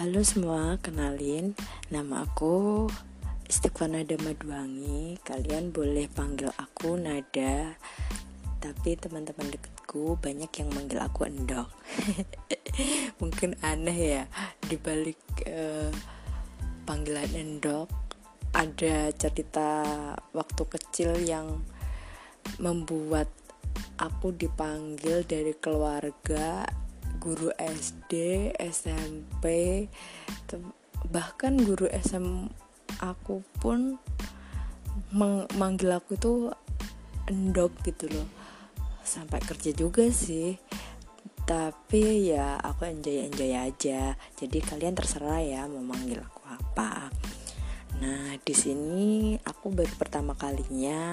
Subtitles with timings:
[0.00, 1.52] Halo semua, kenalin
[1.92, 2.88] Nama aku
[3.44, 7.76] Istiqwa Nada Maduangi Kalian boleh panggil aku Nada
[8.64, 11.68] Tapi teman-teman deketku banyak yang manggil aku Endok.
[13.20, 14.24] Mungkin aneh ya
[14.64, 15.92] Dibalik uh,
[16.88, 17.92] panggilan Endok
[18.56, 19.84] Ada cerita
[20.32, 21.60] waktu kecil yang
[22.56, 23.28] Membuat
[24.00, 26.64] aku dipanggil dari keluarga
[27.20, 28.12] guru SD,
[28.56, 29.44] SMP,
[31.12, 32.48] bahkan guru SM
[33.04, 34.00] aku pun
[35.54, 36.40] manggil aku tuh
[37.28, 38.28] endok gitu loh.
[39.04, 40.56] Sampai kerja juga sih.
[41.44, 44.14] Tapi ya aku enjoy enjoy aja.
[44.38, 47.12] Jadi kalian terserah ya mau manggil aku apa.
[48.00, 51.12] Nah di sini aku baru pertama kalinya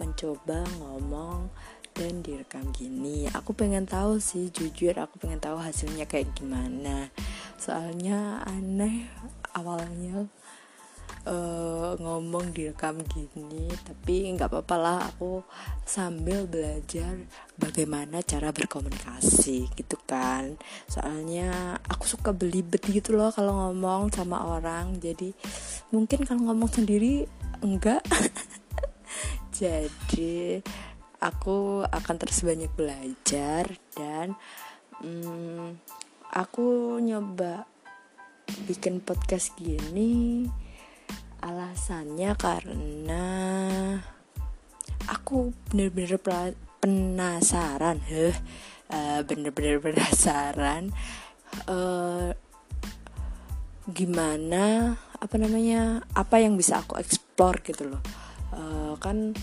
[0.00, 1.52] mencoba ngomong
[2.00, 3.28] dan direkam gini.
[3.36, 7.12] Aku pengen tahu sih jujur aku pengen tahu hasilnya kayak gimana.
[7.60, 9.04] Soalnya aneh
[9.52, 10.24] awalnya
[11.28, 15.44] uh, ngomong direkam gini tapi nggak apa-apa lah aku
[15.84, 17.20] sambil belajar
[17.60, 20.56] bagaimana cara berkomunikasi gitu kan.
[20.88, 25.36] Soalnya aku suka belibet gitu loh kalau ngomong sama orang jadi
[25.92, 27.28] mungkin kalau ngomong sendiri
[27.60, 28.00] enggak.
[29.60, 30.64] Jadi
[31.20, 34.34] aku akan terus banyak belajar dan
[35.04, 35.76] hmm,
[36.32, 37.68] aku nyoba
[38.66, 40.48] bikin podcast gini
[41.40, 43.26] alasannya karena
[45.08, 46.18] aku bener-bener
[46.80, 48.34] penasaran heh
[48.90, 50.92] uh, bener-bener penasaran
[51.68, 52.32] uh,
[53.90, 58.02] gimana apa namanya apa yang bisa aku explore gitu loh.
[58.50, 59.36] Uh, kan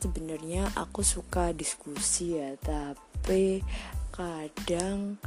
[0.00, 3.60] sebenarnya aku suka diskusi ya tapi
[4.10, 5.20] kadang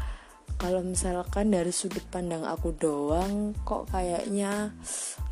[0.57, 4.71] kalau misalkan dari sudut pandang aku doang kok kayaknya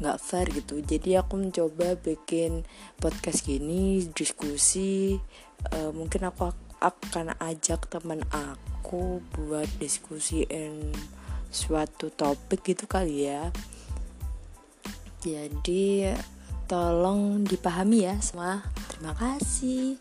[0.02, 0.82] nggak fair gitu.
[0.82, 2.66] Jadi aku mencoba bikin
[2.98, 5.16] podcast gini diskusi
[5.72, 6.50] uh, mungkin aku
[6.82, 10.90] akan ajak teman aku buat diskusiin
[11.54, 13.54] suatu topik gitu kali ya.
[15.22, 16.10] Jadi
[16.66, 18.66] tolong dipahami ya semua
[19.02, 19.98] Terima kasih.